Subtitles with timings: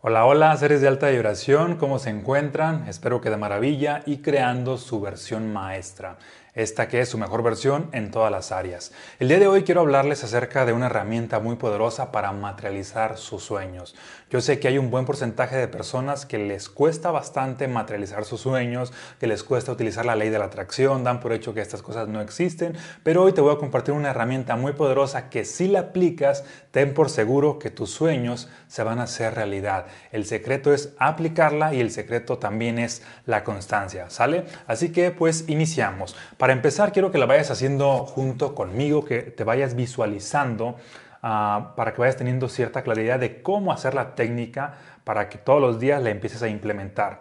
[0.00, 2.86] Hola, hola, seres de alta vibración, ¿cómo se encuentran?
[2.86, 6.18] Espero que de maravilla y creando su versión maestra
[6.54, 8.92] esta que es su mejor versión en todas las áreas.
[9.18, 13.42] El día de hoy quiero hablarles acerca de una herramienta muy poderosa para materializar sus
[13.42, 13.94] sueños.
[14.30, 18.42] Yo sé que hay un buen porcentaje de personas que les cuesta bastante materializar sus
[18.42, 21.80] sueños, que les cuesta utilizar la ley de la atracción, dan por hecho que estas
[21.80, 25.68] cosas no existen, pero hoy te voy a compartir una herramienta muy poderosa que si
[25.68, 29.86] la aplicas, ten por seguro que tus sueños se van a hacer realidad.
[30.12, 34.44] El secreto es aplicarla y el secreto también es la constancia, ¿sale?
[34.66, 36.16] Así que pues iniciamos.
[36.52, 40.76] Empezar, quiero que la vayas haciendo junto conmigo, que te vayas visualizando
[41.22, 44.74] ah, para que vayas teniendo cierta claridad de cómo hacer la técnica
[45.04, 47.20] para que todos los días la empieces a implementar.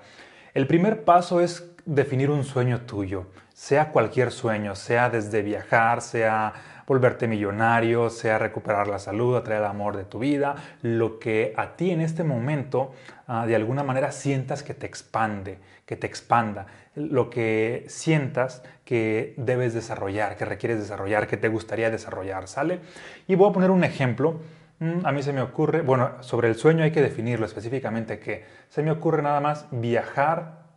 [0.54, 6.54] El primer paso es definir un sueño tuyo, sea cualquier sueño, sea desde viajar, sea
[6.88, 11.76] volverte millonario, sea recuperar la salud, atraer el amor de tu vida, lo que a
[11.76, 12.94] ti en este momento
[13.28, 19.34] ah, de alguna manera sientas que te expande, que te expanda, lo que sientas que
[19.36, 22.80] debes desarrollar, que requieres desarrollar, que te gustaría desarrollar, ¿sale?
[23.28, 24.40] Y voy a poner un ejemplo.
[24.80, 28.46] Mm, a mí se me ocurre, bueno, sobre el sueño hay que definirlo específicamente que
[28.70, 30.68] se me ocurre nada más viajar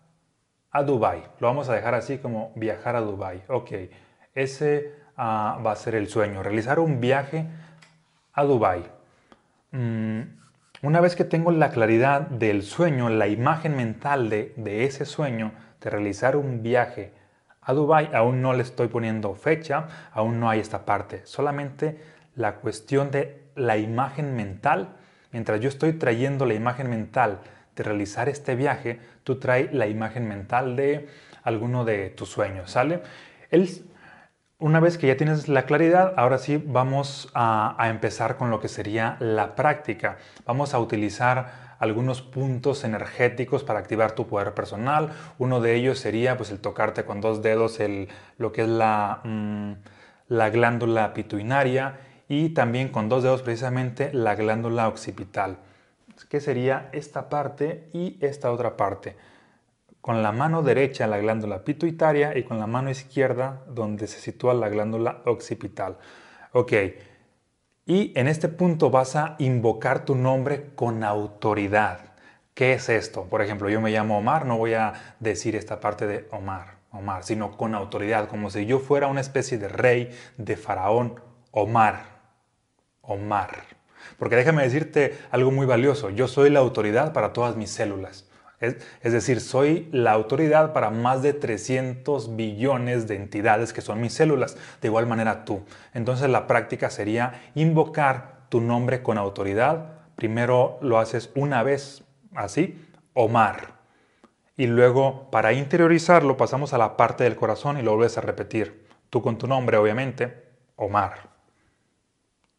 [0.73, 1.23] a Dubai.
[1.39, 3.45] Lo vamos a dejar así como viajar a Dubai.
[3.49, 3.73] Ok,
[4.35, 7.47] ese va a ser el sueño, realizar un viaje
[8.33, 8.85] a Dubai.
[9.73, 10.21] Mm,
[10.83, 15.53] una vez que tengo la claridad del sueño, la imagen mental de, de ese sueño,
[15.81, 17.13] de realizar un viaje
[17.61, 22.01] a Dubai, aún no le estoy poniendo fecha, aún no hay esta parte, solamente
[22.35, 24.97] la cuestión de la imagen mental.
[25.33, 27.41] Mientras yo estoy trayendo la imagen mental
[27.77, 31.09] de realizar este viaje, tú traes la imagen mental de
[31.43, 33.03] alguno de tus sueños, ¿sale?
[33.51, 33.69] El,
[34.61, 38.69] una vez que ya tienes la claridad, ahora sí vamos a, empezar con lo que
[38.69, 40.19] sería la práctica.
[40.45, 45.11] Vamos a utilizar algunos puntos energéticos para activar tu poder personal.
[45.39, 49.21] Uno de ellos sería pues, el tocarte con dos dedos el, lo que es la,
[49.25, 49.73] mm,
[50.29, 55.57] la glándula pituinaria y también con dos dedos precisamente la glándula occipital,
[56.29, 59.17] que sería esta parte y esta otra parte
[60.01, 64.55] con la mano derecha la glándula pituitaria y con la mano izquierda donde se sitúa
[64.55, 65.99] la glándula occipital.
[66.53, 66.73] Ok,
[67.87, 72.13] y en este punto vas a invocar tu nombre con autoridad.
[72.55, 73.25] ¿Qué es esto?
[73.25, 77.25] Por ejemplo, yo me llamo Omar, no voy a decir esta parte de Omar, Omar,
[77.25, 82.05] sino con autoridad, como si yo fuera una especie de rey, de faraón, Omar,
[83.03, 83.65] Omar.
[84.19, 88.30] Porque déjame decirte algo muy valioso, yo soy la autoridad para todas mis células.
[88.61, 94.13] Es, decir, soy la autoridad para más de 300 billones de entidades que son mis
[94.13, 94.59] células.
[94.83, 95.63] De igual manera tú.
[95.95, 99.93] Entonces la práctica sería invocar tu nombre con autoridad.
[100.15, 102.05] Primero lo haces una vez,
[102.35, 103.81] así, Omar.
[104.59, 108.87] Y luego, para interiorizarlo, pasamos a la parte del corazón y lo vuelves a repetir.
[109.09, 111.31] Tú con tu nombre, obviamente, Omar.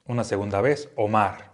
[0.08, 1.52] Una segunda vez, Omar.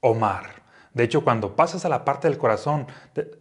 [0.00, 0.67] Omar.
[0.98, 2.88] De hecho, cuando pasas a la parte del corazón,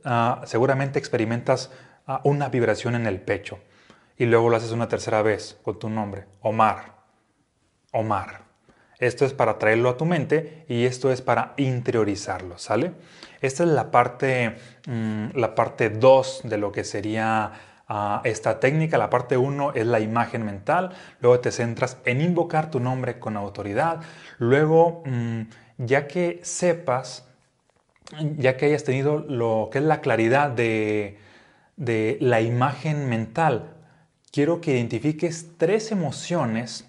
[0.05, 1.71] ah, seguramente experimentas
[2.05, 3.57] ah, una vibración en el pecho.
[4.15, 6.97] Y luego lo haces una tercera vez con tu nombre, Omar.
[7.91, 8.41] Omar.
[8.99, 12.91] Esto es para traerlo a tu mente y esto es para interiorizarlo, ¿sale?
[13.41, 17.53] Esta es la parte, mm, parte 2 de lo que sería
[17.87, 18.99] ah, esta técnica.
[18.99, 20.91] La parte 1 es la imagen mental.
[21.21, 24.01] Luego te centras en invocar tu nombre con autoridad.
[24.37, 25.41] Luego, mm,
[25.79, 27.27] ya que sepas
[28.37, 31.17] ya que hayas tenido lo que es la claridad de,
[32.19, 33.73] la imagen mental,
[34.31, 36.85] quiero que identifiques tres emociones,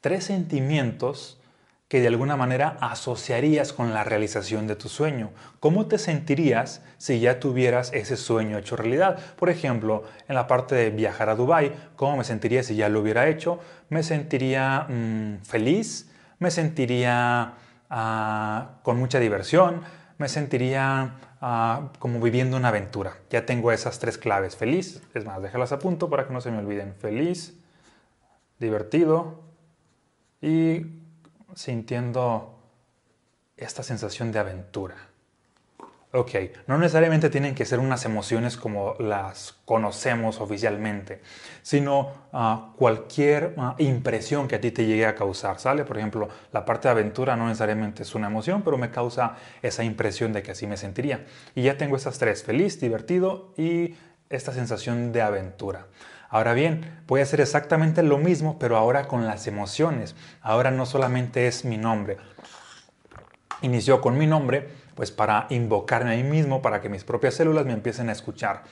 [0.00, 1.40] tres sentimientos
[1.88, 5.30] que de alguna manera asociarías con la realización de tu sueño.
[5.60, 9.18] ¿Cómo te sentirías si ya tuvieras ese sueño hecho realidad?
[9.36, 13.00] Por ejemplo, en la parte de viajar a Dubai, ¿cómo me sentiría si ya lo
[13.00, 13.60] hubiera hecho?
[13.90, 17.52] Me sentiría mm, feliz, me sentiría
[17.90, 19.82] ah, con mucha diversión,
[20.18, 23.16] me sentiría ah, como viviendo una aventura.
[23.30, 24.56] Ya tengo esas tres claves.
[24.56, 26.94] Feliz, es más, déjalas a punto para que no se me olviden.
[26.94, 27.54] Feliz,
[28.58, 29.42] divertido
[30.40, 30.86] y
[31.54, 32.58] sintiendo
[33.56, 34.96] esta sensación de aventura.
[36.16, 36.30] Ok,
[36.68, 41.20] no necesariamente tienen que ser unas emociones como las conocemos oficialmente,
[41.62, 45.84] sino ah, cualquier ah, impresión que a ti te llegue a causar, ¿sale?
[45.84, 49.82] Por ejemplo, la parte de aventura no necesariamente es una emoción, pero me causa esa
[49.82, 51.26] impresión de que así me sentiría.
[51.56, 53.96] Y ya tengo estas tres, feliz, divertido y
[54.30, 55.88] esta sensación de aventura.
[56.28, 60.14] Ahora bien, voy a hacer exactamente lo mismo, pero ahora con las emociones.
[60.42, 62.18] Ahora no solamente es mi nombre.
[63.62, 67.66] Inició con mi nombre, pues para invocarme a mí mismo, para que mis propias células
[67.66, 68.62] me empiecen a escuchar.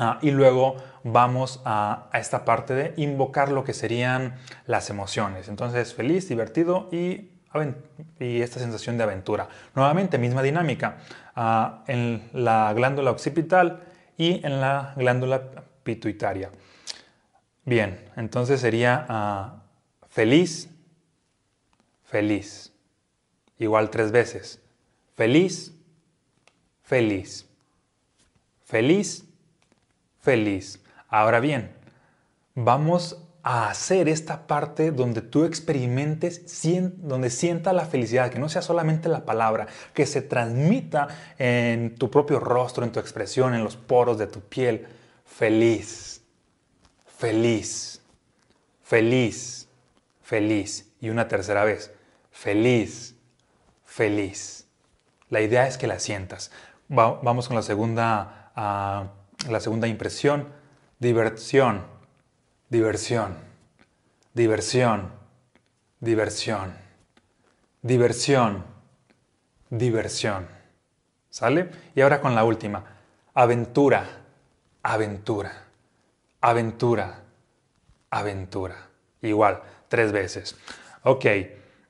[0.00, 4.36] Ah, y luego vamos a, esta parte de invocar lo que serían
[4.66, 5.48] las emociones.
[5.48, 7.30] Entonces, feliz, divertido y,
[8.20, 9.48] y esta sensación de aventura.
[9.74, 10.98] Nuevamente, misma dinámica.
[11.34, 13.80] Ah, en la glándula occipital
[14.16, 15.42] y en la glándula
[15.82, 16.50] pituitaria.
[17.64, 19.62] Bien, entonces sería ah,
[20.08, 20.70] feliz,
[22.04, 22.72] feliz.
[23.58, 24.60] Igual tres veces.
[25.18, 25.72] Feliz,
[26.84, 27.44] feliz.
[28.64, 29.24] Feliz,
[30.20, 30.80] feliz.
[31.08, 31.72] Ahora bien,
[32.54, 36.62] vamos a hacer esta parte donde tú experimentes,
[36.98, 42.12] donde sienta la felicidad, que no sea solamente la palabra, que se transmita en tu
[42.12, 44.86] propio rostro, en tu expresión, en los poros de tu piel.
[45.24, 46.22] Feliz,
[47.18, 48.02] feliz,
[48.84, 49.66] feliz,
[50.22, 50.92] feliz.
[51.00, 51.90] Y una tercera vez,
[52.30, 53.16] feliz,
[53.84, 54.57] feliz.
[55.30, 56.50] La idea es que la sientas.
[56.88, 59.08] vamos con la segunda, ah,
[59.48, 60.48] la segunda impresión,
[60.98, 61.98] diversión
[62.68, 63.34] diversión,
[64.34, 65.10] diversión,
[66.00, 66.74] diversión,
[67.82, 68.64] diversión,
[69.70, 70.46] diversión.
[71.30, 71.70] ¿Sale?
[71.94, 72.84] Y ahora con la última,
[73.34, 74.04] aventura,
[74.82, 75.64] aventura,
[76.40, 77.20] aventura,
[78.10, 78.88] aventura.
[79.22, 80.56] Igual, tres veces.
[81.04, 81.24] Ok,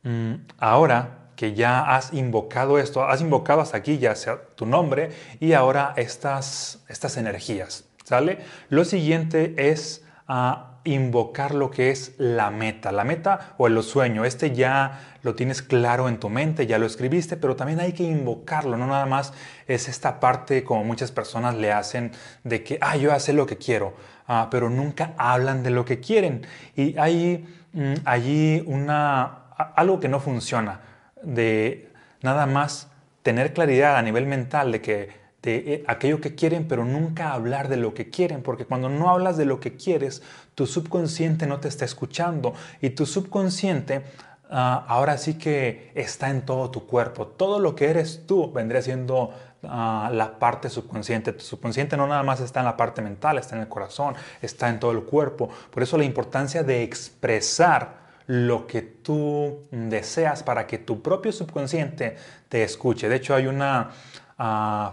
[0.03, 5.11] mm, ahora que ya has invocado esto, has invocado hasta aquí ya sea tu nombre
[5.39, 8.41] y ahora estas, estas energías, ¿sale?
[8.71, 14.25] Lo siguiente es a invocar lo que es la meta, la meta o el sueño.
[14.25, 18.03] Este ya lo tienes claro en tu mente, ya lo escribiste, pero también hay que
[18.03, 19.33] invocarlo, no nada más
[19.69, 22.11] es esta parte como muchas personas le hacen
[22.43, 23.95] de que, ah, yo hacer lo que quiero,
[24.27, 26.45] ah, pero nunca hablan de lo que quieren.
[26.75, 29.45] Y hay mm, allí una,
[29.77, 30.88] algo que no funciona,
[31.23, 31.91] de
[32.23, 32.89] nada más
[33.23, 37.69] tener claridad a nivel mental de que de eh, aquello que quieren, pero nunca hablar
[37.69, 40.23] de lo que quieren, porque cuando no hablas de lo que quieres,
[40.55, 44.03] tu subconsciente no te está escuchando y tu subconsciente
[44.51, 47.27] ah, ahora sí que está en todo tu cuerpo.
[47.27, 49.33] Todo lo que eres tú vendría siendo
[49.63, 51.33] ah, la parte subconsciente.
[51.33, 54.69] Tu subconsciente no nada más está en la parte mental, está en el corazón, está
[54.69, 55.49] en todo el cuerpo.
[55.71, 62.17] Por eso la importancia de expresar lo que tú deseas para que tu propio subconsciente
[62.49, 63.09] te escuche.
[63.09, 63.91] De hecho, hay una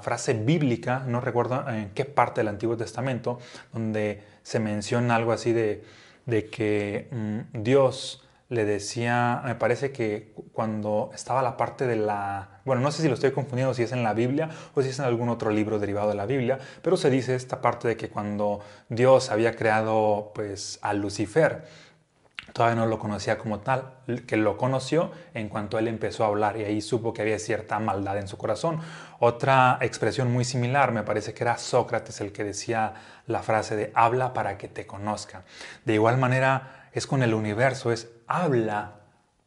[0.02, 3.40] frase bíblica, no recuerdo en qué parte del Antiguo Testamento,
[3.74, 5.84] donde se menciona algo así de,
[6.50, 12.82] que mm, Dios le decía, me parece que cuando estaba la parte de la, bueno,
[12.82, 15.06] no sé si lo estoy confundiendo, si es en la Biblia o si es en
[15.06, 18.62] algún otro libro derivado de la Biblia, pero se dice esta parte de que cuando
[18.88, 21.66] Dios había creado pues a Lucifer,
[22.54, 23.94] todavía no lo conocía como tal,
[24.28, 27.80] que lo conoció en cuanto él empezó a hablar y ahí supo que había cierta
[27.80, 28.80] maldad en su corazón.
[29.20, 32.94] Otra expresión muy similar, me parece que era Sócrates el que decía
[33.28, 35.44] la frase de habla para que te conozca.
[35.84, 38.94] De igual manera es con el universo, es habla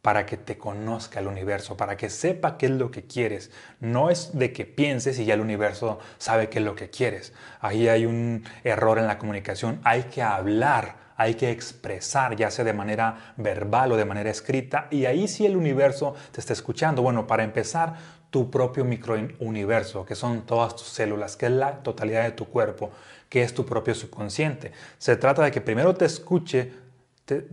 [0.01, 3.51] para que te conozca el universo, para que sepa qué es lo que quieres.
[3.79, 7.33] No es de que pienses y ya el universo sabe qué es lo que quieres.
[7.59, 9.81] Ahí hay un error en la comunicación.
[9.83, 14.87] Hay que hablar hay que expresar, ya sea de manera verbal o de manera escrita,
[14.89, 17.01] y ahí sí el universo te está escuchando.
[17.01, 17.97] Bueno, para empezar,
[18.29, 22.91] tu propio microuniverso, que son todas tus células, que es la totalidad de tu cuerpo,
[23.27, 24.71] que es tu propio subconsciente.
[24.97, 26.71] Se trata de que primero te escuche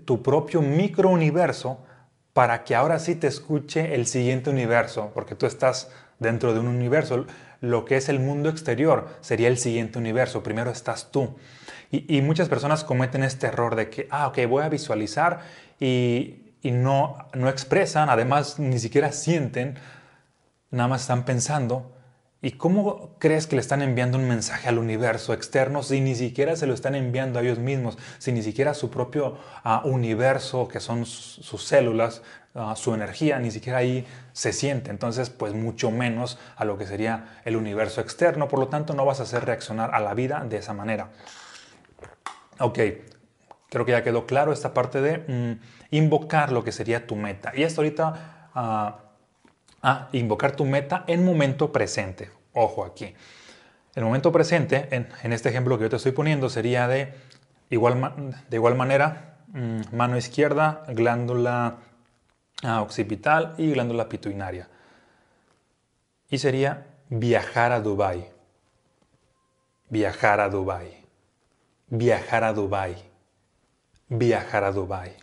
[0.04, 1.86] tu propio microuniverso
[2.37, 6.66] para que ahora sí te escuche el siguiente universo, porque tú estás dentro de un
[6.69, 7.25] universo.
[7.62, 10.43] Lo que es el mundo exterior sería el siguiente universo.
[10.43, 11.35] Primero estás tú.
[11.90, 15.40] Y, muchas personas cometen este error de que, ah, ok, voy a visualizar
[15.81, 19.78] y, no, no expresan, además ni siquiera sienten,
[20.71, 21.95] nada más están pensando.
[22.46, 26.54] ¿Y cómo crees que le están enviando un mensaje al universo externo si ni siquiera
[26.54, 30.78] se lo están enviando a ellos mismos, si ni siquiera su propio ah, universo, que
[30.78, 32.22] son sus células,
[32.54, 34.92] ah, su energía, ni siquiera ahí se siente?
[34.92, 39.04] Entonces, pues mucho menos a lo que sería el universo externo, por lo tanto no
[39.04, 41.08] vas a hacer reaccionar a la vida de esa manera.
[42.60, 42.78] Ok,
[43.70, 47.50] creo que ya quedó claro esta parte de mm, invocar lo que sería tu meta.
[47.56, 48.98] Y esto ahorita, a
[49.82, 52.36] ah, invocar tu meta en momento presente.
[52.58, 53.14] Ojo aquí.
[53.94, 57.14] El momento presente, en, este ejemplo que yo te estoy poniendo, sería de
[57.70, 61.76] igual, de igual manera, mm, mano izquierda, glándula
[62.62, 64.68] ah, occipital y glándula pituitaria.
[66.30, 68.28] Y sería viajar a Dubai.
[69.88, 71.06] Viajar a Dubai
[71.88, 72.96] viajar a Dubai,
[74.08, 75.16] viajar a Dubai,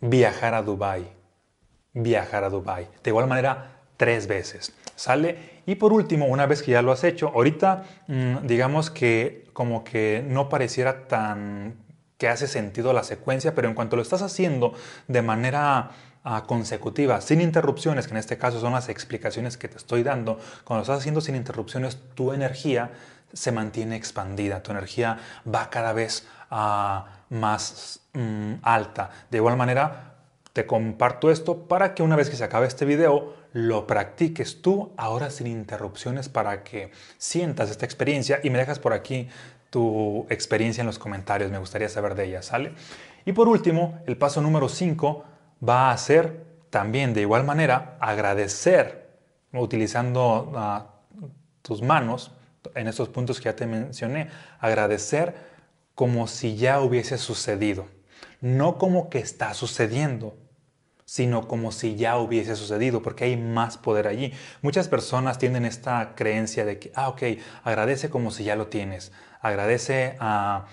[0.00, 1.12] viajar a Dubai,
[1.92, 2.88] viajar a Dubai.
[3.02, 4.72] De igual manera, tres veces.
[4.94, 5.57] ¿Sale?
[5.68, 9.84] Y por último, una vez que ya lo has hecho, ahorita mm, digamos que como
[9.84, 11.74] que no pareciera tan
[12.16, 14.72] que hace sentido la secuencia, pero en cuanto lo estás haciendo
[15.08, 15.90] de manera
[16.24, 20.38] ah, consecutiva, sin interrupciones, que en este caso son las explicaciones que te estoy dando,
[20.64, 22.92] cuando lo estás haciendo sin interrupciones, tu energía
[23.34, 29.10] se mantiene expandida, tu energía va cada vez ah, más mm, alta.
[29.30, 30.14] De igual manera,
[30.54, 34.92] te comparto esto para que una vez que se acabe este video, lo practiques tú
[34.96, 39.28] ahora sin interrupciones para que sientas esta experiencia y me dejas por aquí
[39.70, 42.72] tu experiencia en los comentarios, me gustaría saber de ella, ¿sale?
[43.24, 45.24] Y por último, el paso número 5
[45.66, 49.08] va a ser también de igual manera agradecer
[49.52, 50.94] utilizando ah,
[51.62, 52.32] tus manos
[52.74, 54.28] en estos puntos que ya te mencioné,
[54.60, 55.34] agradecer
[55.94, 57.86] como si ya hubiese sucedido,
[58.40, 60.36] no como que está sucediendo,
[61.08, 64.34] sino como si ya hubiese sucedido, porque hay más poder allí.
[64.60, 67.22] Muchas personas tienen esta creencia de que, ah, ok,
[67.64, 69.10] agradece como si ya lo tienes,
[69.40, 70.66] agradece a,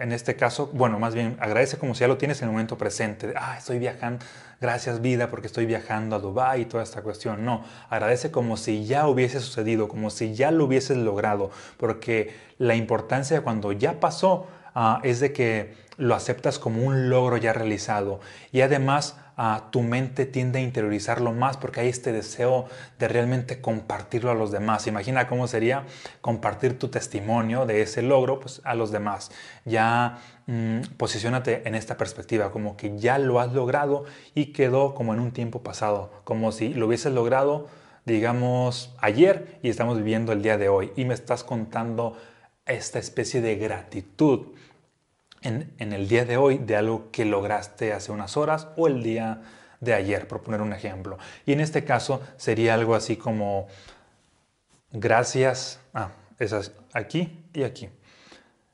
[0.00, 2.76] en este caso, bueno, más bien agradece como si ya lo tienes en el momento
[2.76, 3.32] presente.
[3.36, 4.26] Ah, estoy viajando,
[4.60, 7.44] gracias vida porque estoy viajando a Dubái y toda esta cuestión.
[7.44, 12.74] No, agradece como si ya hubiese sucedido, como si ya lo hubieses logrado, porque la
[12.74, 18.18] importancia cuando ya pasó Ah, es de que lo aceptas como un logro ya realizado
[18.50, 22.66] y además ah, tu mente tiende a interiorizarlo más porque hay este deseo
[22.98, 24.88] de realmente compartirlo a los demás.
[24.88, 25.84] Imagina cómo sería
[26.20, 29.30] compartir tu testimonio de ese logro pues, a los demás.
[29.64, 34.04] Ya mm, posicionate en esta perspectiva, como que ya lo has logrado
[34.34, 37.68] y quedó como en un tiempo pasado, como si lo hubieses logrado
[38.06, 42.18] digamos ayer y estamos viviendo el día de hoy y me estás contando
[42.66, 44.53] esta especie de gratitud
[45.44, 49.42] en, el día de hoy de algo que lograste hace unas horas o el día
[49.80, 51.18] de ayer, por poner un ejemplo.
[51.46, 53.68] Y en este caso sería algo así como
[54.90, 57.90] gracias, ah, esas aquí y aquí.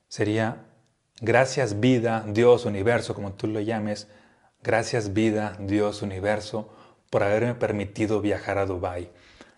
[0.08, 0.58] Sería
[1.20, 4.08] gracias vida, Dios, universo, como tú lo llames.
[4.62, 6.72] Gracias vida, Dios, universo,
[7.10, 9.10] por haberme permitido viajar a Dubai.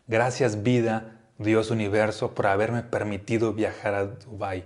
[0.07, 4.65] Gracias vida, Dios universo, por haberme permitido viajar a Dubái.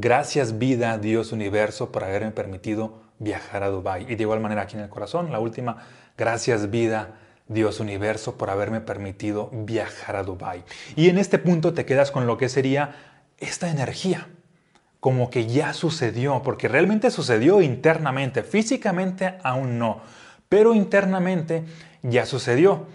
[0.00, 4.06] Gracias vida, Dios universo, por haberme permitido viajar a Dubái.
[4.08, 5.78] Y de igual manera aquí en el corazón, la última,
[6.16, 7.16] gracias vida,
[7.48, 10.62] Dios universo, por haberme permitido viajar a Dubái.
[10.94, 12.94] Y en este punto te quedas con lo que sería
[13.38, 14.28] esta energía,
[15.00, 20.02] como que ya sucedió, porque realmente sucedió internamente, físicamente aún no,
[20.48, 21.64] pero internamente
[22.04, 22.86] ya sucedió.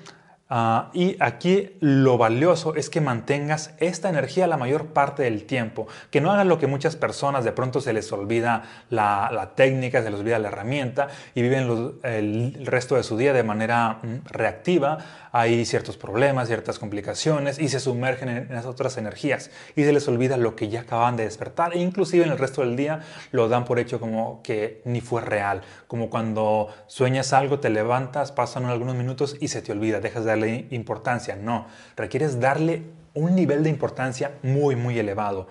[0.55, 5.87] Ah, y aquí lo valioso es que mantengas esta energía la mayor parte del tiempo,
[6.11, 10.11] que no hagas lo que muchas personas de pronto se les olvida la, técnica, se
[10.11, 14.99] les olvida la herramienta y viven el resto de su día de manera mm, reactiva.
[15.35, 20.07] Hay ciertos problemas, ciertas complicaciones y se sumergen en, esas otras energías y se les
[20.07, 22.99] olvida lo que ya acaban de despertar e inclusive en el resto del día
[23.31, 28.31] lo dan por hecho como que ni fue real, como cuando sueñas algo, te levantas,
[28.31, 32.83] pasan algunos minutos y se te olvida, dejas de darle importancia, no, requieres darle
[33.15, 35.47] un nivel de importancia muy, muy elevado.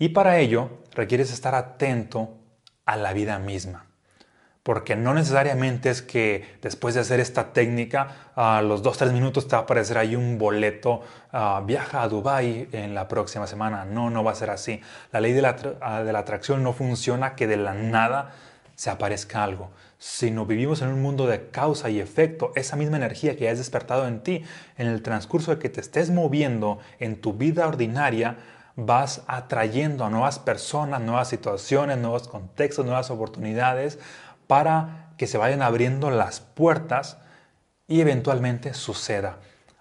[0.00, 2.38] Y para ello requieres estar atento
[2.86, 3.89] a la vida misma.
[4.62, 9.56] Porque no necesariamente es que después de hacer esta técnica, a los 2-3 minutos te
[9.56, 11.00] va a aparecer ahí un boleto,
[11.32, 13.86] ah, viaja a Dubai en la próxima semana.
[13.86, 14.82] No, no va a ser así.
[15.12, 18.32] La ley de la, ah, de la atracción no funciona que de la nada
[18.80, 22.52] se aparezca algo, sino vivimos en un mundo de causa y efecto.
[22.54, 24.42] Esa misma energía que has despertado en ti,
[24.78, 28.36] en el transcurso de que te estés moviendo en tu vida ordinaria,
[28.76, 33.98] vas atrayendo a nuevas personas, nuevas situaciones, nuevos contextos, nuevas oportunidades
[34.50, 37.18] para que se vayan abriendo las puertas
[37.86, 39.36] y eventualmente suceda.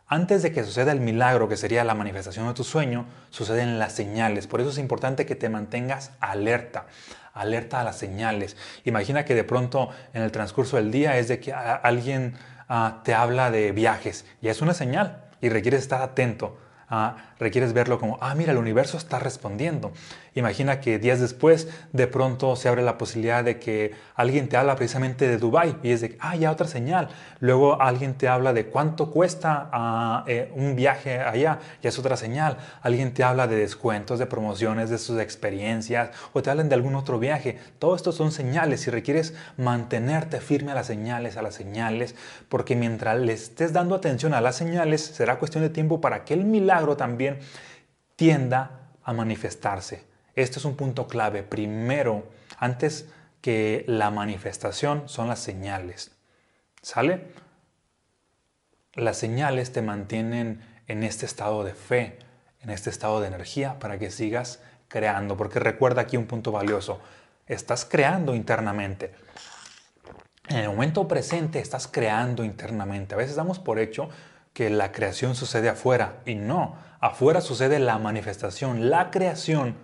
[0.05, 3.93] Antes de que suceda el milagro, que sería la manifestación de tu sueño, suceden las
[3.93, 4.45] señales.
[4.45, 6.85] Por eso es importante que te mantengas alerta,
[7.33, 8.57] alerta a las señales.
[8.85, 12.35] Imagina que de pronto en el transcurso del día es de que alguien
[12.67, 16.59] ah, te habla de viajes y es una señal y requieres estar atento
[17.39, 19.91] requieres verlo como, ah, mira, el universo está respondiendo.
[20.35, 24.75] Imagina que días después de pronto se abre la posibilidad de que alguien te habla
[24.75, 27.09] precisamente de Dubai y es de, ah, ya otra señal.
[27.39, 32.17] Luego alguien te habla de cuánto cuesta ah, eh, un viaje allá, ya es otra
[32.17, 32.57] señal.
[32.81, 36.95] Alguien te habla de descuentos, de promociones, de sus experiencias o te hablan de algún
[36.95, 37.57] otro viaje.
[37.79, 42.15] Todo esto son señales y requieres mantenerte firme a las señales, a las señales,
[42.49, 46.33] porque mientras le estés dando atención a las señales, será cuestión de tiempo para que
[46.33, 47.28] el milagro también
[48.15, 50.03] tienda a manifestarse.
[50.35, 51.43] Este es un punto clave.
[51.43, 53.07] Primero, antes
[53.41, 56.11] que la manifestación, son las señales.
[56.81, 57.27] ¿Sale?
[58.99, 62.19] las señales te mantienen en este estado de fe,
[62.61, 65.37] en este estado de energía para que sigas creando.
[65.37, 66.99] Porque recuerda aquí un punto valioso,
[67.47, 69.13] estás creando internamente.
[70.47, 73.13] En el momento presente estás creando internamente.
[73.13, 74.09] A veces damos por hecho
[74.53, 79.75] que la creación sucede afuera y no, afuera sucede la manifestación, la creación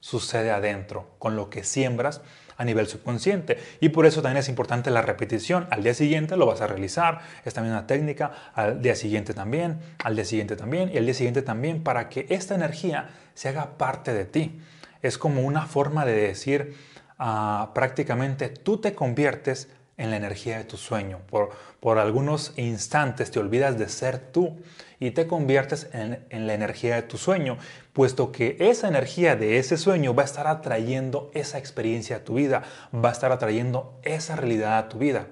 [0.00, 2.20] sucede adentro, con lo que siembras
[2.56, 3.58] a nivel subconsciente.
[3.80, 5.66] Y por eso también es importante la repetición.
[5.70, 10.14] Al día siguiente lo vas a realizar, esta misma técnica, al día siguiente también, al
[10.14, 14.12] día siguiente también y al día siguiente también, para que esta energía se haga parte
[14.12, 14.60] de ti.
[15.02, 16.76] Es como una forma de decir
[17.18, 21.20] ah, prácticamente tú te conviertes en la energía de tu sueño.
[21.30, 21.50] Por,
[21.80, 24.58] por algunos instantes te olvidas de ser tú
[25.00, 27.58] y te conviertes en, la energía de tu sueño,
[27.92, 32.34] puesto que esa energía de ese sueño va a estar atrayendo esa experiencia a tu
[32.34, 32.62] vida,
[32.94, 35.28] va a estar atrayendo esa realidad a tu vida.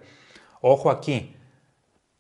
[0.61, 1.37] Ojo aquí,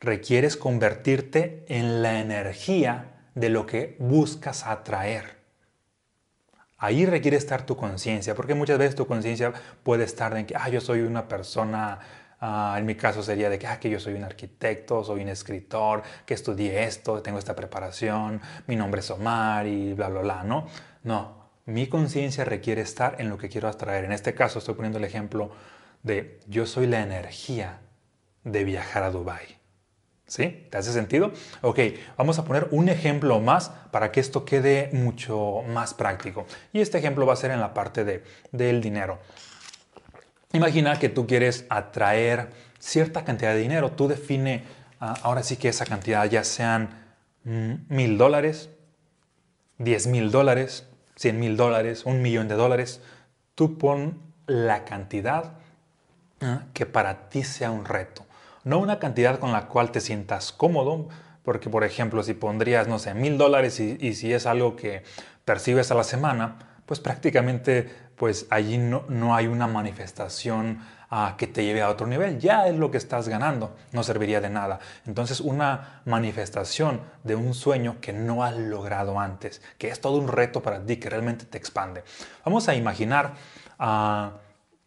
[0.00, 5.42] requieres convertirte en la energía de lo que buscas atraer.
[6.76, 9.52] Ahí requiere estar tu conciencia, porque muchas veces tu conciencia
[9.84, 12.00] puede estar en que, ah, yo soy una persona
[12.42, 15.28] Uh, en mi caso sería de que, ah, que yo soy un arquitecto, soy un
[15.28, 20.42] escritor, que estudié esto, tengo esta preparación, mi nombre es Omar y bla, bla, bla,
[20.42, 20.66] ¿no?
[21.04, 24.04] No, mi conciencia requiere estar en lo que quiero atraer.
[24.04, 25.52] En este caso estoy poniendo el ejemplo
[26.02, 27.78] de yo soy la energía
[28.42, 29.60] de viajar a Dubai.
[30.26, 30.66] ¿Sí?
[30.70, 31.30] ¿Te hace sentido?
[31.60, 31.78] Ok,
[32.16, 36.46] vamos a poner un ejemplo más para que esto quede mucho más práctico.
[36.72, 39.18] Y este ejemplo va a ser en la parte de, del dinero.
[40.52, 43.92] Imagina que tú quieres atraer cierta cantidad de dinero.
[43.92, 44.64] Tú define
[45.00, 46.90] ah, ahora sí que esa cantidad ya sean
[47.44, 48.68] mm, mil dólares,
[49.78, 53.00] diez mil dólares, cien mil dólares, un millón de dólares.
[53.54, 55.54] Tú pon la cantidad
[56.42, 58.26] ah, que para ti sea un reto.
[58.64, 61.08] No una cantidad con la cual te sientas cómodo,
[61.42, 65.02] porque por ejemplo si pondrías, no sé, mil dólares y si es algo que
[65.44, 71.46] percibes a la semana, pues prácticamente pues allí no, no hay una manifestación uh, que
[71.46, 72.38] te lleve a otro nivel.
[72.38, 74.78] Ya es lo que estás ganando, no serviría de nada.
[75.06, 80.28] Entonces una manifestación de un sueño que no has logrado antes, que es todo un
[80.28, 82.04] reto para ti, que realmente te expande.
[82.44, 83.34] Vamos a imaginar,
[83.78, 84.30] uh,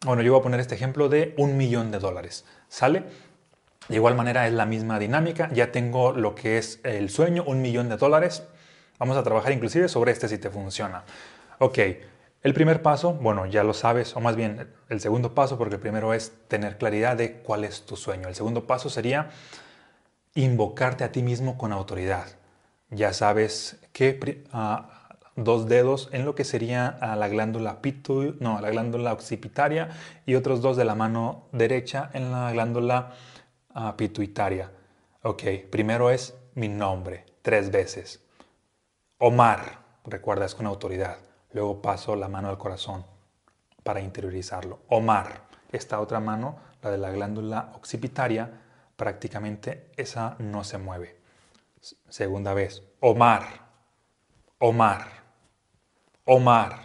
[0.04, 2.44] bueno, yo voy a poner este ejemplo de un millón de dólares.
[2.68, 3.04] ¿Sale?
[3.88, 7.62] De igual manera es la misma dinámica, ya tengo lo que es el sueño, un
[7.62, 8.42] millón de dólares.
[8.98, 11.04] Vamos a trabajar inclusive sobre este si te funciona.
[11.58, 11.78] Ok,
[12.46, 15.80] el primer paso, bueno, ya lo sabes, o más bien el segundo paso, porque el
[15.80, 18.28] primero es tener claridad de cuál es tu sueño.
[18.28, 19.30] El segundo paso sería
[20.36, 22.28] invocarte a ti mismo con autoridad.
[22.88, 28.70] Ya sabes que ah, dos dedos en lo que sería la glándula pitu, no, la
[28.70, 29.88] glándula occipitaria
[30.24, 33.10] y otros dos de la mano derecha en la glándula
[33.74, 34.70] uh, pituitaria.
[35.22, 38.22] Ok, primero es mi nombre, tres veces.
[39.18, 41.25] Omar, recuerdas con autoridad.
[41.56, 43.06] Luego paso la mano al corazón
[43.82, 44.80] para interiorizarlo.
[44.88, 48.60] Omar, esta otra mano, la de la glándula occipitaria,
[48.94, 51.18] prácticamente esa no se mueve.
[52.10, 53.46] Segunda vez, Omar,
[54.58, 55.08] Omar,
[56.26, 56.78] Omar,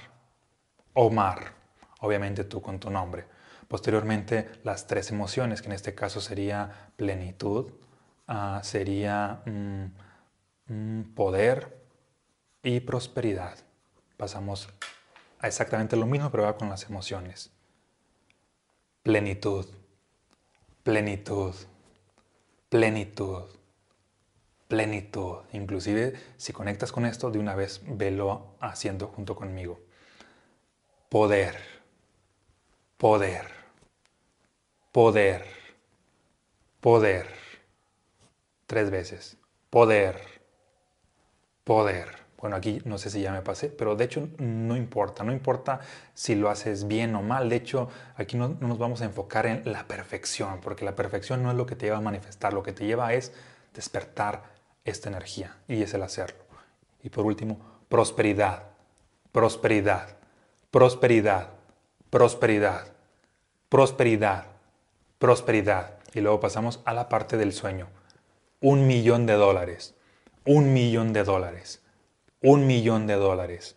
[0.93, 1.53] Omar.
[1.99, 3.25] Obviamente tú con tu nombre.
[3.67, 7.73] Posteriormente, las tres emociones, que en este caso sería plenitud,
[8.25, 9.85] ah, sería mm,
[10.67, 11.77] mm, poder
[12.63, 13.57] y prosperidad
[14.21, 14.69] pasamos
[15.39, 17.49] a exactamente lo mismo, pero va con las emociones.
[19.01, 19.65] Plenitud,
[20.83, 21.55] plenitud,
[22.69, 23.45] plenitud,
[24.67, 25.37] plenitud.
[25.53, 29.79] Inclusive si conectas con esto, de una vez velo haciendo junto conmigo.
[31.09, 31.55] Poder,
[32.97, 33.47] poder,
[34.91, 35.45] poder,
[36.79, 37.25] poder.
[38.67, 39.37] Tres veces.
[39.71, 40.21] Poder,
[41.63, 45.31] poder bueno, aquí no sé si ya me pasé, pero de hecho no importa, no
[45.31, 45.79] importa
[46.15, 47.49] si lo haces bien o mal.
[47.49, 51.51] De hecho, aquí no, nos vamos a enfocar en la perfección, porque la perfección no
[51.51, 53.31] es lo que te lleva a manifestar, lo que te lleva es
[53.75, 54.41] despertar
[54.85, 56.43] esta energía y es el hacerlo.
[57.03, 58.63] Y por último, prosperidad,
[59.31, 60.17] prosperidad,
[60.71, 61.49] prosperidad,
[62.09, 62.87] prosperidad,
[63.69, 64.45] prosperidad,
[65.19, 65.99] prosperidad.
[66.15, 67.87] Y luego pasamos a la parte del sueño.
[68.61, 69.93] Un millón de dólares,
[70.43, 71.81] un millón de dólares
[72.41, 73.75] un millón de dólares,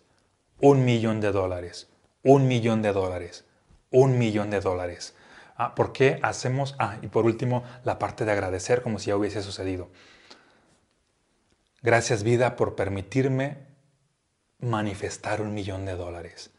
[0.60, 1.88] un millón de dólares,
[2.22, 3.44] un millón de dólares,
[3.90, 5.14] un millón de dólares.
[5.56, 6.74] Ah, ¿Por qué hacemos?
[6.78, 9.88] Ah, y por último, la parte de agradecer como si ya hubiese sucedido.
[11.82, 13.58] Gracias vida por permitirme
[14.58, 16.50] manifestar un millón de dólares.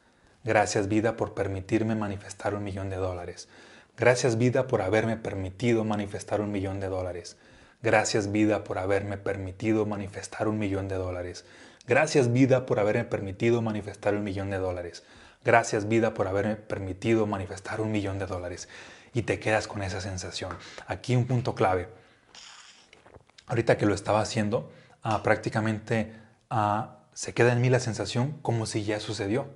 [0.43, 3.49] Gracias vida por permitirme manifestar un millón de dólares.
[3.97, 7.37] Gracias vida por haberme permitido manifestar un millón de dólares.
[7.81, 11.45] Gracias vida por haberme permitido manifestar un millón de dólares.
[11.87, 15.03] Gracias vida por haberme permitido manifestar un millón de dólares.
[15.43, 18.67] Gracias vida por haberme permitido manifestar un millón de dólares.
[19.13, 20.51] Y te quedas con esa sensación.
[20.87, 21.87] Aquí un punto clave.
[23.45, 24.71] Ahorita que lo estaba haciendo,
[25.03, 26.13] ah, prácticamente
[26.49, 29.47] ah, se queda en mí la sensación como si ya sucedió.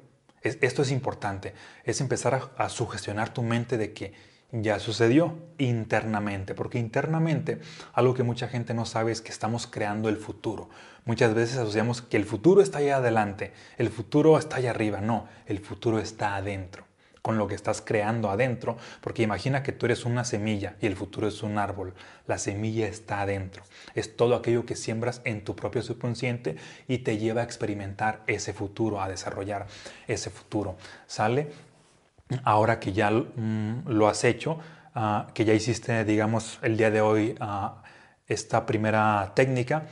[0.44, 1.56] esto es importante.
[1.84, 4.14] Es empezar a sugestionar tu mente de que
[4.52, 7.60] ya sucedió internamente, porque internamente
[7.94, 10.70] algo que mucha gente no sabe es que estamos creando el futuro.
[11.06, 15.28] Muchas veces asociamos que el futuro está allá adelante, el futuro está allá arriba, no,
[15.46, 16.84] el futuro está adentro,
[17.22, 20.96] con lo que estás creando adentro, porque imagina que tú eres una semilla y el
[20.96, 21.94] futuro es un árbol,
[22.26, 26.58] la semilla está adentro, es todo aquello que siembras en tu propio subconsciente
[26.88, 29.68] y te lleva a experimentar ese futuro, a desarrollar
[30.08, 30.76] ese futuro,
[31.08, 31.69] ¿sale?
[32.44, 34.60] Ahora que ya mm, lo has hecho,
[34.96, 37.84] ah, que ya hiciste, digamos, el día de hoy ah,
[38.28, 39.88] esta primera técnica,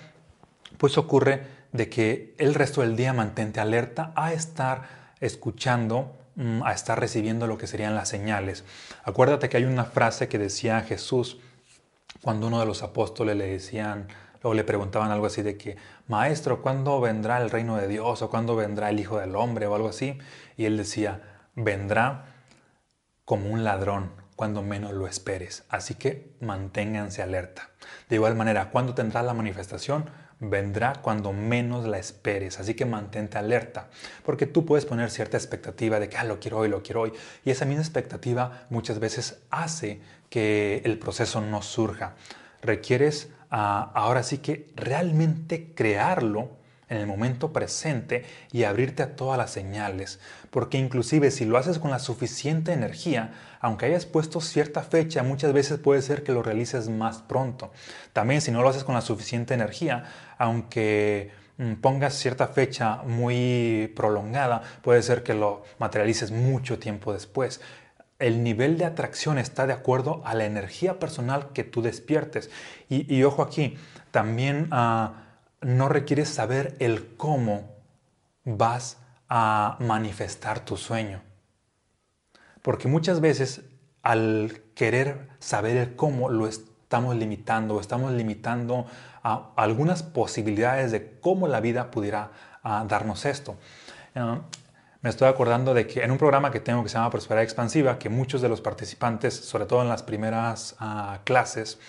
[0.77, 4.83] pues ocurre de que el resto del día mantente alerta a estar
[5.19, 8.63] escuchando, mm, a estar recibiendo lo que serían las señales.
[9.03, 11.39] Acuérdate que hay una frase que decía Jesús
[12.21, 14.07] cuando uno de los apóstoles le decían
[14.43, 18.29] o le preguntaban algo así de que, maestro, ¿cuándo vendrá el reino de Dios o
[18.29, 20.17] cuándo vendrá el Hijo del Hombre o algo así?
[20.57, 21.21] Y él decía,
[21.57, 22.25] vendrá
[23.25, 25.65] como un ladrón cuando menos lo esperes.
[25.67, 27.71] Así que manténganse alerta.
[28.07, 30.09] De igual manera, ¿cuándo tendrá la manifestación?
[30.39, 32.59] Vendrá cuando menos la esperes.
[32.59, 33.89] Así que mantente alerta.
[34.23, 37.13] Porque tú puedes poner cierta expectativa de que ah, lo quiero hoy, lo quiero hoy.
[37.43, 42.13] Y esa misma expectativa muchas veces hace que el proceso no surja.
[42.61, 46.56] Requieres ah, ahora sí que realmente crearlo
[46.89, 50.19] en el momento presente y abrirte a todas las señales,
[50.49, 55.53] porque inclusive si lo haces con la suficiente energía, aunque hayas puesto cierta fecha, muchas
[55.53, 57.71] veces puede ser que lo realices más pronto.
[58.13, 60.05] También si no lo haces con la suficiente energía,
[60.37, 67.59] aunque mm, pongas cierta fecha muy prolongada, puede ser que lo materialices mucho tiempo después.
[68.19, 72.49] El nivel de atracción está de acuerdo a la energía personal que tú despiertes.
[72.89, 73.77] Y, ojo aquí,
[74.11, 74.69] también...
[74.71, 75.25] a
[75.61, 77.75] no requieres saber el cómo
[78.43, 78.97] vas
[79.29, 81.21] a manifestar tu sueño.
[82.61, 83.61] Porque muchas veces
[84.03, 88.85] al querer saber el cómo lo estamos limitando, estamos limitando
[89.23, 92.31] a algunas posibilidades de cómo la vida pudiera
[92.63, 93.57] ah, darnos esto.
[94.15, 94.39] Ah,
[95.01, 97.99] me estoy acordando de que en un programa que tengo que se llama Prosperidad Expansiva,
[97.99, 101.79] que muchos de los participantes, sobre todo en las primeras ah, clases,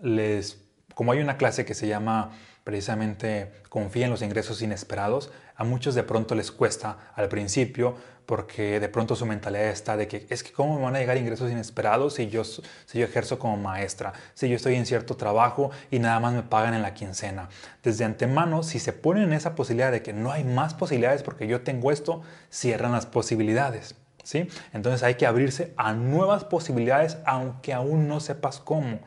[0.00, 0.58] les,
[0.94, 2.30] como hay una clase que se llama
[2.64, 7.96] precisamente confía en los ingresos inesperados, a muchos de pronto les cuesta al principio
[8.26, 11.16] porque de pronto su mentalidad está de que es que cómo me van a llegar
[11.16, 12.62] ingresos inesperados si yo, si
[12.98, 16.74] yo ejerzo como maestra, si yo estoy en cierto trabajo y nada más me pagan
[16.74, 17.48] en la quincena.
[17.82, 21.46] Desde antemano, si se ponen en esa posibilidad de que no hay más posibilidades porque
[21.46, 23.96] yo tengo esto, cierran las posibilidades.
[24.22, 24.48] ¿sí?
[24.72, 29.00] Entonces hay que abrirse a nuevas posibilidades aunque aún no sepas cómo.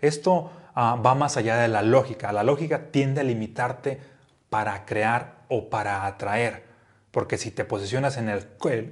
[0.00, 2.30] Esto Ah, va más allá de la lógica.
[2.30, 3.98] La lógica tiende a limitarte
[4.48, 6.62] para crear o para atraer.
[7.10, 8.46] Porque si te posicionas en el,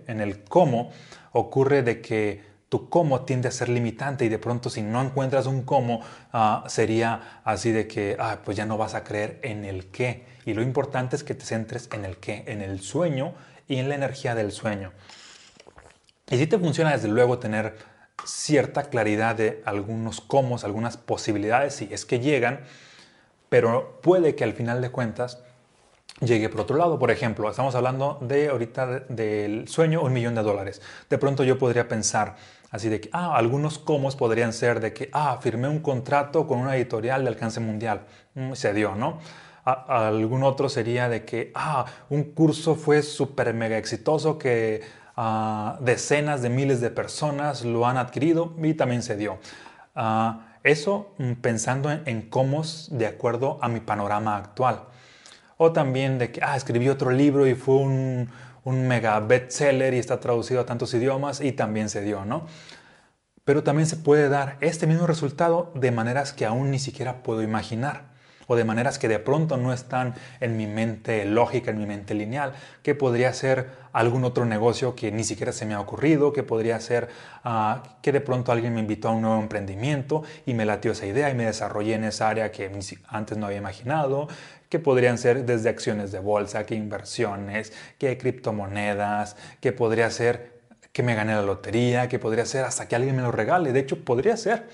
[0.08, 0.90] en el cómo,
[1.30, 5.46] ocurre de que tu cómo tiende a ser limitante y de pronto si no encuentras
[5.46, 6.00] un cómo,
[6.32, 10.26] ah, sería así de que, ah, pues ya no vas a creer en el qué.
[10.44, 13.32] Y lo importante es que te centres en el qué, en el sueño
[13.68, 14.90] y en la energía del sueño.
[16.28, 17.76] Y si te funciona desde luego tener
[18.26, 22.60] cierta claridad de algunos cómo, algunas posibilidades, si es que llegan,
[23.48, 25.42] pero puede que al final de cuentas
[26.20, 26.98] llegue por otro lado.
[26.98, 30.82] Por ejemplo, estamos hablando de ahorita del sueño un millón de dólares.
[31.08, 32.36] De pronto yo podría pensar
[32.70, 36.58] así de que, ah, algunos cómo podrían ser de que, ah, firmé un contrato con
[36.58, 38.02] una editorial de alcance mundial.
[38.34, 39.18] Mm, se dio, ¿no?
[39.66, 44.80] algún otro sería de que, ah, un curso fue súper mega exitoso que
[45.80, 49.38] decenas de miles de personas lo han adquirido y también se dio.
[49.94, 54.84] Ah, eso mm, pensando en, cómo de acuerdo a mi panorama actual.
[55.56, 58.28] O también de que, ah, escribí otro libro y fue un,
[58.64, 62.46] un mega bestseller y está traducido a tantos idiomas y también se dio, ¿no?
[63.44, 67.42] Pero también se puede dar este mismo resultado de maneras que aún ni siquiera puedo
[67.42, 68.15] imaginar
[68.46, 72.14] o de maneras que de pronto no están en mi mente lógica, en mi mente
[72.14, 76.42] lineal, que podría ser algún otro negocio que ni siquiera se me ha ocurrido, que
[76.42, 77.08] podría ser
[77.44, 81.06] ah, que de pronto alguien me invitó a un nuevo emprendimiento y me latió esa
[81.06, 82.70] idea y me desarrollé en esa área que
[83.08, 84.28] antes no había imaginado,
[84.68, 90.56] que podrían ser desde acciones de bolsa, que inversiones, que criptomonedas, que podría ser
[90.96, 93.74] que me gané la lotería, que podría ser hasta que alguien me lo regale.
[93.74, 94.66] De hecho, podría ser.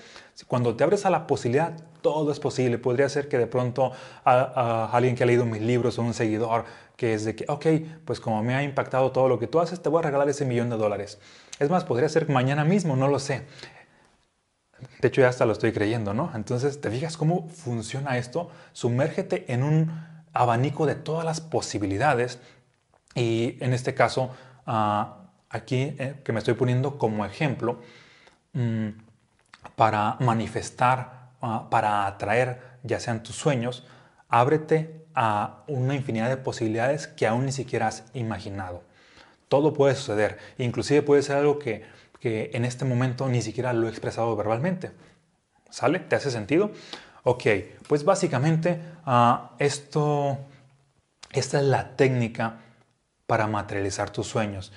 [0.47, 2.77] Cuando te abres a la posibilidad, todo es posible.
[2.77, 3.91] Podría ser que de pronto
[4.25, 6.65] a, alguien que ha leído mis libros o un seguidor
[6.95, 7.65] que es de que, ok,
[8.05, 10.45] pues como me ha impactado todo lo que tú haces, te voy a regalar ese
[10.45, 11.19] millón de dólares.
[11.59, 13.45] Es más, podría ser mañana mismo, no lo sé.
[15.01, 16.31] De hecho, ya hasta lo estoy creyendo, ¿no?
[16.35, 18.49] Entonces, ¿te fijas cómo funciona esto?
[18.73, 19.91] Sumérgete en un
[20.33, 22.39] abanico de todas las posibilidades
[23.15, 24.31] y en este caso,
[24.65, 25.17] ah,
[25.49, 27.79] aquí eh, que me estoy poniendo como ejemplo,
[28.53, 28.89] mm,
[29.75, 33.85] para manifestar, ah, para atraer ya sean tus sueños,
[34.29, 38.83] ábrete a una infinidad de posibilidades que aún ni siquiera has imaginado.
[39.47, 41.85] Todo puede suceder, inclusive puede ser algo que,
[42.19, 44.91] que en este momento ni siquiera lo he expresado verbalmente.
[45.69, 45.99] ¿Sale?
[45.99, 46.71] ¿Te hace sentido?
[47.23, 47.43] Ok,
[47.87, 50.37] pues básicamente uh, esto,
[51.31, 52.57] esta es la técnica
[53.27, 54.73] para materializar tus sueños.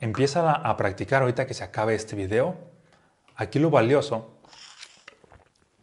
[0.00, 2.56] Empieza a, a practicar ahorita que se acabe este video.
[3.36, 4.30] Aquí lo valioso,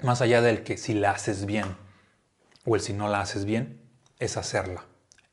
[0.01, 1.77] más allá del que si la haces bien
[2.65, 3.79] o el si no la haces bien,
[4.19, 4.85] es hacerla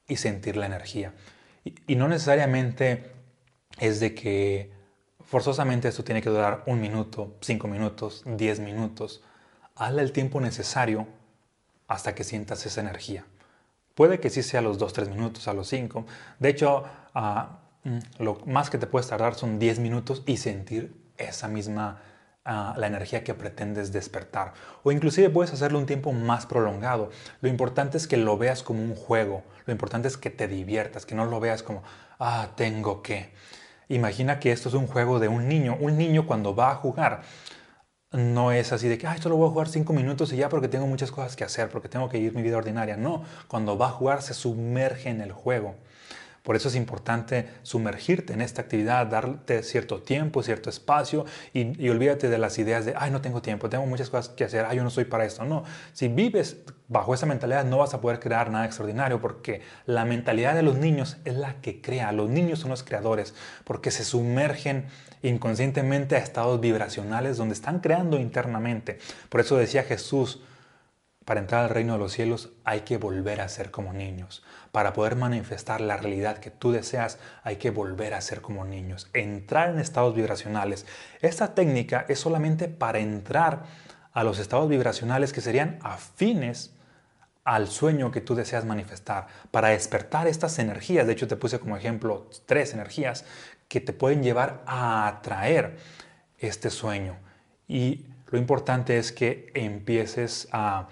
[0.06, 1.14] y sentir la energía.
[1.64, 3.12] Y, no necesariamente
[3.78, 4.72] es de que
[5.24, 9.22] forzosamente esto tiene que durar un minuto, cinco minutos, diez minutos.
[9.76, 11.06] Hazle el tiempo necesario
[11.88, 13.24] hasta que sientas esa energía.
[13.94, 16.06] Puede que sí sea a los dos, tres minutos, a los cinco.
[16.38, 20.94] De hecho, ah, mm, lo más que te puedes tardar son diez minutos y sentir
[21.16, 22.00] esa misma
[22.50, 24.54] la energía que pretendes despertar.
[24.82, 27.10] O inclusive puedes hacerlo un tiempo más prolongado.
[27.40, 29.42] Lo importante es que lo veas como un juego.
[29.66, 31.82] Lo importante es que te diviertas, que no lo veas como,
[32.18, 33.30] ah, tengo que.
[33.88, 35.76] Imagina que esto es un juego de un niño.
[35.80, 37.22] Un niño cuando va a jugar
[38.12, 40.68] no es así de que, ay, solo voy a jugar cinco minutos y ya porque
[40.68, 42.96] tengo muchas cosas que hacer, porque tengo que ir mi vida ordinaria.
[42.96, 45.76] No, cuando va a jugar se sumerge en el juego.
[46.42, 52.29] Por eso es importante sumergirte en esta actividad, darte cierto tiempo, cierto espacio y, olvídate
[52.29, 54.83] de las ideas de, ay, no tengo tiempo, tengo muchas cosas que hacer, ay, yo
[54.83, 55.44] no soy para esto.
[55.44, 56.57] No, si vives
[56.88, 60.76] bajo esa mentalidad no vas a poder crear nada extraordinario porque la mentalidad de los
[60.76, 62.11] niños es la que crea.
[62.11, 64.87] Los niños son los creadores porque se sumergen
[65.22, 68.98] inconscientemente a estados vibracionales donde están creando internamente.
[69.29, 70.40] Por eso decía Jesús,
[71.30, 74.42] para entrar al reino de los cielos hay que volver a ser como niños.
[74.72, 79.08] Para poder manifestar la realidad que tú deseas hay que volver a ser como niños.
[79.12, 80.86] Entrar en estados vibracionales.
[81.20, 83.62] Esta técnica es solamente para entrar
[84.12, 86.74] a los estados vibracionales que serían afines
[87.44, 91.06] al sueño que tú deseas manifestar, para despertar estas energías.
[91.06, 93.24] De hecho, te puse como ejemplo tres energías
[93.68, 95.76] que te pueden llevar a atraer
[96.38, 97.14] este sueño.
[97.68, 100.88] Y lo importante es que empieces a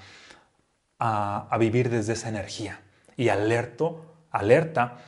[0.98, 2.80] a, vivir desde esa energía
[3.16, 4.98] y alerto, alerta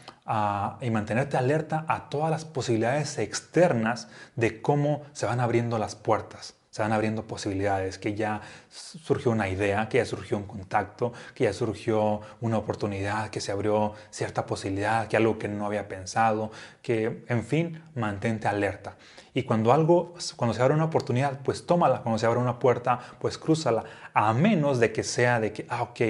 [0.80, 6.54] y mantenerte alerta a todas las posibilidades externas de cómo se van abriendo las puertas.
[6.70, 11.44] Se van abriendo posibilidades, que ya surgió una idea, que ya surgió un contacto, que
[11.44, 16.52] ya surgió una oportunidad, que se abrió cierta posibilidad, que algo que no había pensado,
[16.80, 18.94] que en fin, mantente alerta.
[19.34, 22.02] Y cuando algo, cuando se abre una oportunidad, pues tómala.
[22.02, 23.84] Cuando se abre una puerta, pues crúzala.
[24.14, 26.00] A menos de que sea de que, ah, ok,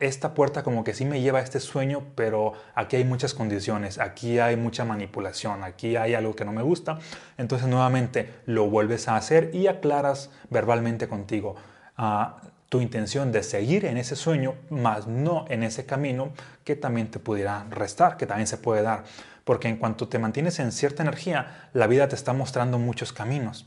[0.00, 3.98] esta puerta como que sí me lleva a este sueño, pero aquí hay muchas condiciones,
[3.98, 6.98] aquí hay mucha manipulación, aquí hay algo que no me gusta.
[7.36, 11.56] Entonces nuevamente lo vuelves a hacer y aclaras verbalmente contigo
[11.98, 16.32] ah, tu intención de seguir en ese sueño, más no en ese camino
[16.64, 19.04] que también te pudiera restar, que también se puede dar.
[19.50, 23.66] Porque en cuanto te mantienes en cierta energía, la vida te está mostrando muchos caminos.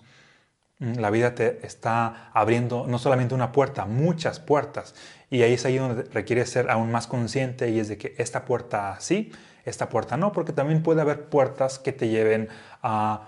[0.79, 4.95] Mm, la vida te está abriendo no solamente una puerta, muchas puertas.
[5.29, 8.45] Y ahí es ahí donde requiere ser aún más consciente y es de que esta
[8.45, 9.33] puerta sí,
[9.65, 12.47] esta puerta no, porque también puede haber puertas que te lleven
[12.81, 13.27] a,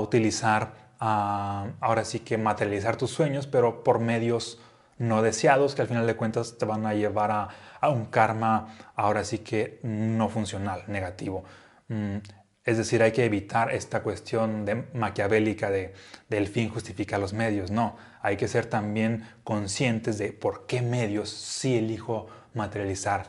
[0.00, 4.58] utilizar, ahora sí que materializar tus sueños, pero por medios
[4.98, 7.48] no deseados que al final de cuentas te van a llevar a,
[7.80, 11.44] a un karma ahora sí que no funcional, negativo.
[11.88, 12.16] Mm,
[12.64, 15.94] es decir, hay que evitar esta cuestión de, maquiavélica de,
[16.28, 17.70] del fin justifica los medios.
[17.70, 23.26] No, hay que ser también conscientes de por qué medios sí elijo materializar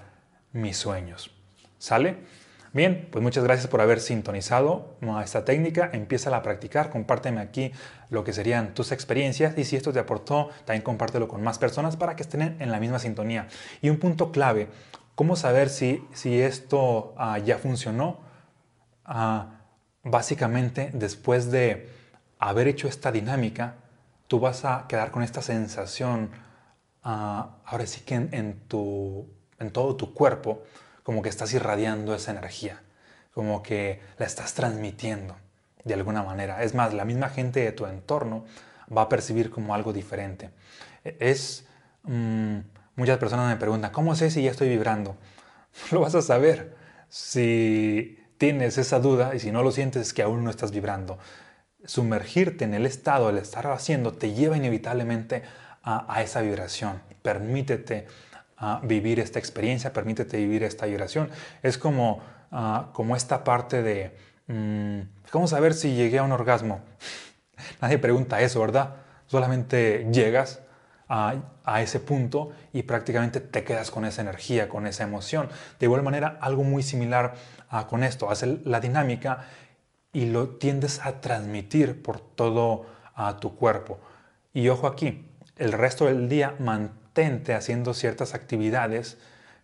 [0.53, 1.31] mis sueños.
[1.77, 2.17] ¿Sale?
[2.73, 5.89] Bien, pues muchas gracias por haber sintonizado esta técnica.
[5.93, 7.71] Empieza a practicar, compárteme aquí
[8.09, 11.95] lo que serían tus experiencias y si esto te aportó, también compártelo con más personas
[11.95, 13.47] para que estén en la misma sintonía.
[13.81, 14.67] Y un punto clave,
[15.15, 18.26] ¿cómo saber si, si esto ah, ya funcionó?
[20.03, 21.89] Básicamente después de
[22.39, 23.75] haber hecho esta dinámica,
[24.27, 26.31] tú vas a quedar con esta sensación,
[27.01, 30.63] ahora sí que en, tu, en todo tu cuerpo,
[31.03, 32.81] como que estás irradiando esa energía,
[33.33, 35.35] como que la estás transmitiendo
[35.85, 36.63] de alguna manera.
[36.63, 38.43] Es más, la misma gente de tu entorno
[38.95, 40.49] va a percibir como algo diferente.
[41.03, 41.65] E, es,
[42.03, 42.57] mm,
[42.95, 45.15] muchas personas me preguntan, ¿cómo sé si ya estoy vibrando?
[45.91, 46.75] Lo vas a saber
[47.07, 51.17] si tienes esa duda y si no lo sientes es que aún no estás vibrando.
[51.86, 55.43] Sumergirte en el estado, el estar haciendo, te lleva inevitablemente
[55.84, 57.02] a, esa vibración.
[57.21, 58.08] Permítete
[58.58, 61.30] ah, vivir esta experiencia, permítete vivir esta vibración.
[61.63, 62.21] Es como,
[62.52, 66.82] ah, como esta parte de, mm, ¿cómo saber si llegué a un orgasmo?
[67.82, 68.95] Nadie pregunta eso, ¿verdad?
[69.28, 70.60] Solamente llegas
[71.09, 75.49] a, ese punto y prácticamente te quedas con esa energía, con esa emoción.
[75.79, 77.35] De igual manera, algo muy similar
[77.69, 79.45] ah, con esto, hace la dinámica
[80.13, 83.99] y lo tiendes a transmitir por todo a tu cuerpo.
[84.53, 89.17] Y ojo aquí, el resto del día mantente haciendo ciertas actividades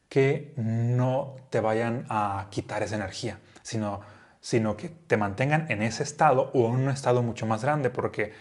[0.10, 4.02] que no te vayan a quitar esa energía, sino,
[4.42, 8.34] sino que te mantengan en ese estado o en un estado mucho más grande, porque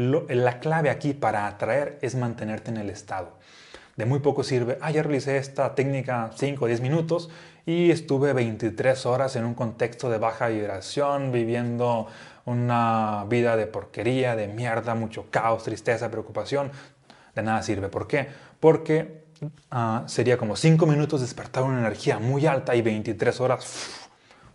[0.00, 3.36] la clave aquí para atraer es mantenerte en el estado.
[3.96, 7.28] De muy poco sirve, ah, ya realicé esta técnica 5 o 10 minutos
[7.66, 12.06] y estuve 23 horas en un contexto de baja vibración, viviendo
[12.46, 16.70] una vida de porquería, de mierda, mucho caos, tristeza, preocupación.
[17.34, 17.88] De nada sirve.
[17.88, 18.28] ¿Por qué?
[18.58, 19.24] Porque
[19.70, 24.06] ah, sería como 5 minutos despertar una energía muy alta y 23 horas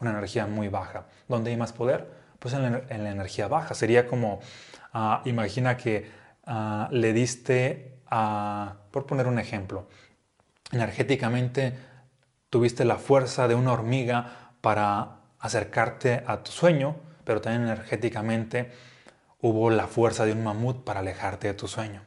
[0.02, 1.06] una energía muy baja.
[1.28, 2.10] ¿Dónde hay más poder?
[2.40, 3.76] Pues en la, en la energía baja.
[3.76, 4.40] Sería como
[4.98, 6.10] Ah, imagina que
[6.46, 9.90] ah, le diste a, por poner un ejemplo,
[10.72, 11.78] energéticamente
[12.50, 18.72] tuviste la fuerza de una hormiga para acercarte a tu sueño, pero también energéticamente
[19.42, 22.02] hubo la fuerza de un mamut para alejarte de tu sueño.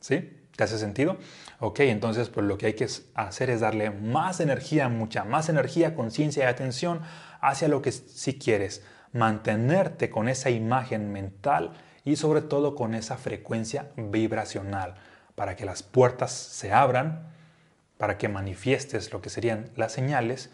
[0.00, 0.48] ¿Sí?
[0.56, 1.18] ¿Te hace sentido?
[1.60, 5.94] Ok, entonces pues lo que hay que hacer es darle más energía, mucha más energía,
[5.94, 7.02] conciencia y atención
[7.40, 8.82] hacia lo que sí quieres.
[9.12, 14.94] Mantenerte con esa imagen mental y sobre todo con esa frecuencia vibracional
[15.34, 17.28] para que las puertas se abran,
[17.98, 20.50] para que manifiestes lo que serían las señales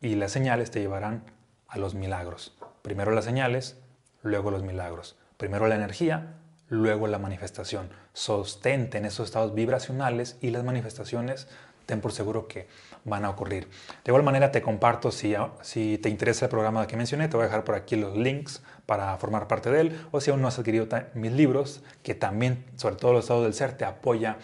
[0.00, 1.24] y las señales te llevarán
[1.68, 2.56] a los milagros.
[2.82, 3.76] Primero las señales,
[4.22, 5.16] luego los milagros.
[5.36, 6.34] Primero la energía,
[6.68, 7.90] luego la manifestación.
[8.12, 11.48] Sostente en esos estados vibracionales y las manifestaciones
[11.86, 12.66] ten por seguro que
[13.04, 13.68] van a ocurrir.
[14.04, 17.44] De igual manera te comparto, si, si te interesa el programa que mencioné, te voy
[17.44, 20.48] a dejar por aquí los links para formar parte de él, o si aún no
[20.48, 24.38] has adquirido mis libros, que también, sobre todo los estados del ser, te apoya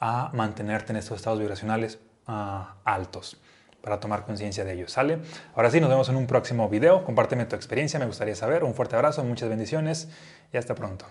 [0.00, 3.38] a mantenerte en estos estados vibracionales ah, altos
[3.80, 4.92] para tomar conciencia de ellos.
[4.92, 5.18] ¿Sale?
[5.54, 7.04] Ahora sí, nos vemos en un próximo video.
[7.04, 8.64] Compárteme tu experiencia, me gustaría saber.
[8.64, 10.08] Un fuerte abrazo, muchas bendiciones
[10.52, 11.04] y hasta pronto.